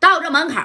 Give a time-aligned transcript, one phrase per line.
[0.00, 0.56] 到这门口，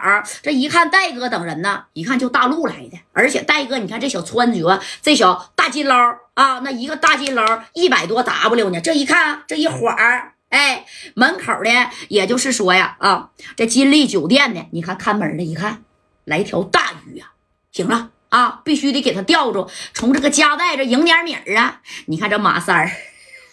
[0.41, 5.95] 这一看戴哥等人呢，一看就大陆来的，而且戴哥，你看这小穿着，这小大金捞
[6.35, 10.85] 啊，那一个大金捞一百多 W 呢，这一看这一会儿，哎，
[11.15, 15.83] 门口的，也就是说呀，啊，这金利酒店的，你看看门的一看，
[16.23, 17.31] 来条大鱼呀，
[17.73, 22.89] 行了啊，必须得给他吊住，从这个夹带着赢点米儿啊，你看这马三儿，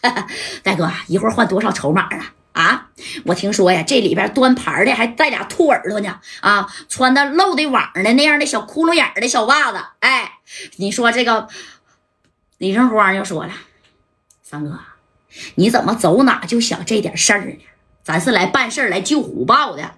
[0.63, 2.35] 戴哥一会儿换多少筹码啊？
[2.53, 2.89] 啊，
[3.25, 6.21] 我听说呀，这里边端盘的还带俩兔耳朵呢。
[6.41, 9.79] 啊，穿的露的网的那样的小窟窿眼的小袜子。
[10.01, 10.39] 哎，
[10.77, 11.49] 你说这个
[12.59, 13.53] 李正光就说了
[14.43, 14.79] ：“三哥，
[15.55, 17.59] 你怎么走哪就想这点事儿呢？
[18.05, 19.95] 咱是来办事来救虎豹的！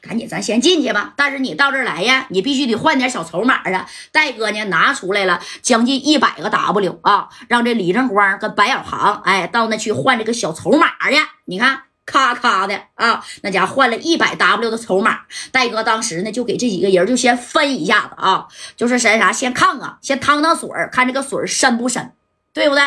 [0.00, 1.12] 赶紧咱先进去吧。
[1.16, 3.86] 但是你到这儿来呀，你必须得换点小筹码啊。
[4.12, 11.16] 戴哥呢，拿出来了将近一百个 W 啊，让这李正光跟白小航哎到那去换这个小筹码去。”
[11.46, 15.20] 你看，咔咔的啊，那家换了一百 W 的筹码。
[15.52, 22.12] 戴哥当时呢，就给这几个人就先分一下子啊，就是先啥，先看看，先趟趟水看这个水深不深，
[22.52, 22.82] 对不对？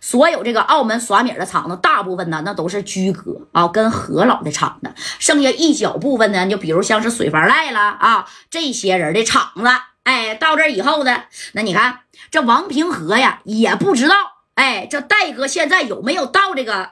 [0.00, 9.64] 所有这个澳门耍米的厂子，大部分呢，那都是居哥啊跟何老的厂子，剩下一小部分呢，就比如像是水房赖了啊这些人的厂子。
[10.02, 12.00] 哎，到这以后呢，那你看
[12.30, 14.14] 这王平和呀，也不知道，
[14.54, 16.90] 哎，这戴哥现在有没有到这个？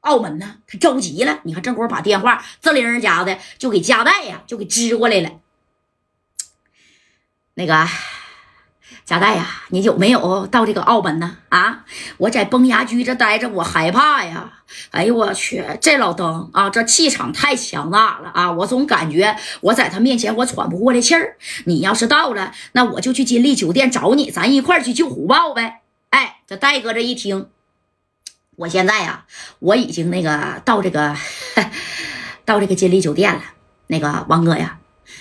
[0.00, 1.40] 澳门呢，他着急了。
[1.42, 5.30] 你看，正好把电话这铃人家的就给加代呀，就给支过来了。
[7.54, 7.84] 那个
[9.06, 11.36] 加代呀，你有没有到这个澳门呢？
[11.48, 11.84] 啊，
[12.16, 14.52] 我在崩牙驹这待着，我害怕呀。
[14.90, 18.50] 哎呦我去，这老登啊，这气场太强大了啊！
[18.50, 21.36] 我总感觉我在他面前我喘不过来气儿。
[21.66, 25.82] 你要是到了，那我就去金利酒店找你，咱一块去救虎豹呗。
[26.10, 27.46] 哎，这戴哥这一听。
[28.56, 29.24] 我现在呀，
[29.60, 31.14] 我已经那个到这个
[32.44, 33.40] 到这个金利酒店了。
[33.86, 34.80] 那个王哥呀，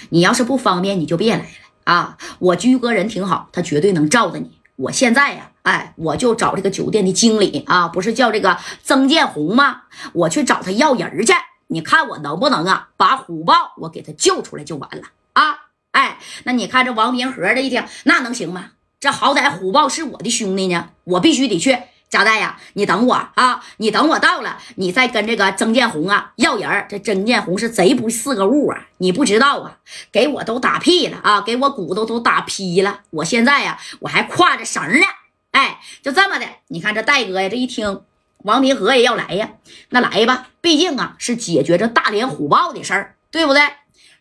[0.09, 1.45] 你要是不方便，你就别来了
[1.85, 2.17] 啊。
[2.39, 4.59] 我居哥人挺好，他绝对能罩着你。
[4.75, 9.83] 我现在呀，哎，我就找这个酒店的经理啊，不是叫这个曾建红吗？
[10.11, 11.33] 我去找他要人去。
[11.67, 15.03] 你看我能不能啊，把虎豹我给他救出来就完了
[15.33, 15.55] 啊？
[15.91, 18.71] 哎，那你看这王明和这一听，那能行吗？
[18.99, 21.77] 这好歹虎豹是我的兄弟呢，我必须得去。
[22.15, 23.61] 贾代呀，你等我啊！
[23.75, 28.87] 你等我到了，你再跟这个曾建红啊要人这曾建红是贼不是个物啊！
[28.99, 29.79] 你不知道啊，
[30.13, 33.01] 给我都打屁了啊，给我骨头都打劈了。
[33.09, 35.05] 我现在呀，我还挎着绳呢。
[35.51, 36.45] 哎，就这么的。
[36.69, 38.01] 你看这戴哥呀，这一听
[38.43, 39.49] 王平和也要来呀，
[39.89, 40.47] 那来吧。
[40.61, 43.61] 毕竟啊，是解决这大连虎豹的事儿，对不对？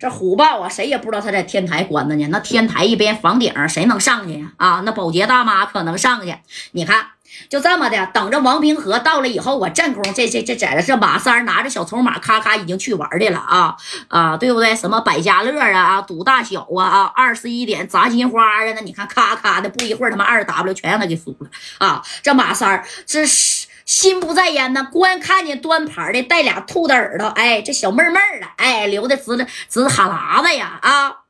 [0.01, 2.27] 这虎豹啊，谁也不知道他在天台关着呢。
[2.33, 4.53] 那天台一边房顶，谁能上去呀？
[4.57, 6.35] 啊，那保洁大妈可能上去。
[6.73, 7.07] 你看。
[7.49, 13.77] 就这么的，等着王平和到了以后，我正宫这这这在这马三拿着小筹码，咔咔已经去玩的了啊
[14.09, 14.75] 啊，对不对？
[14.75, 22.03] 什么百家乐啊啊，赌大小啊啊，二十一点砸金花啊，那你看咔咔的，不一会儿他妈二 W 全让他给输了啊！
[22.23, 31.24] 这马三这是心不在焉呢，光看见端盘的带俩兔子耳朵，哎，这小妹妹儿的，哎，流的直直哈喇子呀啊！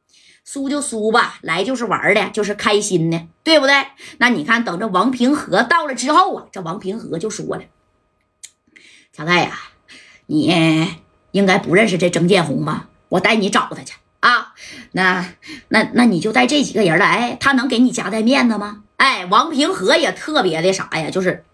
[0.44, 3.74] 输就输吧，来就是玩的，就是开心的，对不对？
[4.18, 7.62] 那你看，等着王平和到了之后啊，这王平和就说了
[9.16, 9.58] ：“小戴呀，
[10.26, 10.96] 你
[11.32, 12.88] 应该不认识这曾建红吧？
[13.08, 14.54] 我带你找他去啊。
[14.92, 15.32] 那
[15.68, 18.82] 那那你就带这几个人来，他能给你夹带面子吗？
[18.98, 21.44] 哎，王平和也特别的啥呀，就是。”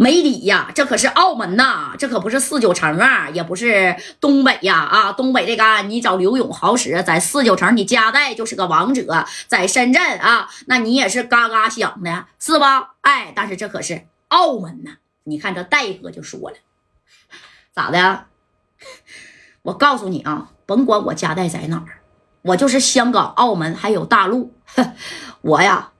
[0.00, 5.12] 没理呀，这可是澳门呐，这可不是四九城啊，也不是东北呀啊！
[5.12, 12.94] 东北这嘎，你找刘勇好使，在四九城你加代就是个王者，在深圳啊，那你也是嘎嘎响的，是吧？
[13.02, 14.92] 哎，但是这可是澳门呐！
[15.24, 16.56] 你看这戴哥就说了，
[17.74, 18.24] 咋的？
[19.60, 22.00] 我告诉你啊，甭管我家代在哪儿，
[22.40, 24.54] 我就是香港、澳门还有大陆，
[25.42, 25.90] 我呀，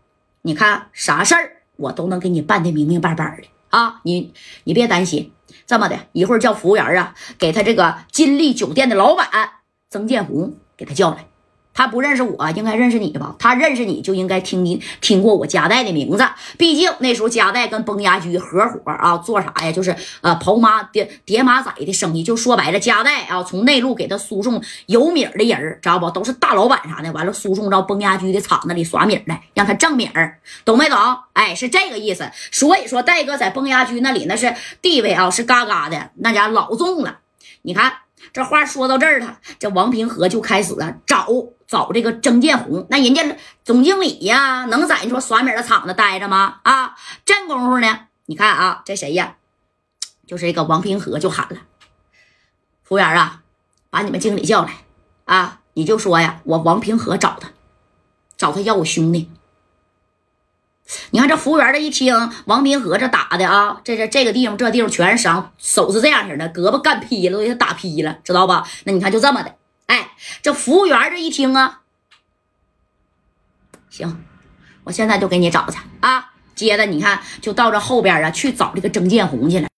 [0.41, 1.57] 你看啥事儿？
[1.77, 4.01] 我都能给你办的明明白白的啊！
[4.05, 5.33] 你你别担心，
[5.67, 9.29] 这么的一会儿叫服务员啊，给他这个金利酒店的老板
[9.89, 11.30] 曾建红给他叫来。
[11.73, 13.35] 他不认识我，应该认识你吧？
[13.39, 16.29] 他认识你就应该听你听过我家代的名字。
[16.59, 19.73] 毕竟那时候家代跟崩牙驹合伙啊，做啥呀？
[19.73, 22.23] 就是呃跑马叠叠马仔的生意。
[22.23, 26.11] 就说白了，家代啊，从内陆给他输送有米的人知道不？
[26.11, 27.11] 都是大老板啥的。
[27.13, 30.99] 完了，输送到崩牙驹的厂子里耍米来，让他挣米儿，懂没懂？
[31.33, 32.31] 哎，是这个意思。
[32.51, 37.21] 所以说，戴哥在崩牙驹那里那是地位啊，是嘎嘎的，那家老重了。
[37.63, 37.93] 你看。
[38.33, 41.27] 这话说到这儿了，这王平和就开始啊找
[41.67, 46.61] 找这个曾建红，那人家总经理呀，能在你说耍米的厂子待着吗？
[46.63, 46.95] 啊，
[47.25, 49.37] 这功夫呢，你看啊，这谁呀？
[50.27, 51.61] 就是这个王平和就喊了，
[52.85, 53.43] 服务员啊，
[53.91, 54.85] 把你们经理叫来
[55.25, 57.51] 啊，你就说呀，我王平和找他，
[58.37, 59.31] 找他要我兄弟。
[61.11, 68.67] 你看这服务员这一听，王斌和这打的啊，这这这个地方这地方全是伤，手是这样式的，胳膊干劈了，都给他打劈了，知道吧？
[68.85, 69.55] 那你看就这么的，
[69.87, 70.11] 哎，
[70.43, 71.81] 这服务员这一听啊，
[73.89, 74.23] 行，
[74.85, 76.27] 我现在就给你找去啊。
[76.57, 79.70] 接着你看就到这后边啊，去找这个曾建红去了。